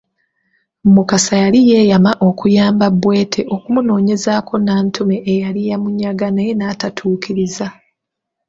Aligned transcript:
Mukasa 0.93 1.33
yali 1.43 1.59
yeeyama 1.69 2.11
okuyamba 2.29 2.85
Bwete 3.01 3.41
okumunoonyezaako 3.55 4.53
Nantume 4.65 5.15
eyali 5.31 5.61
yamunyaga 5.69 6.27
naye 6.35 6.51
n’atatuukiriza. 6.55 7.67